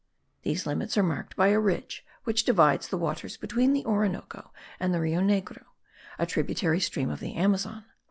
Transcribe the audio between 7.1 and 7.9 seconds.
of the Amazon.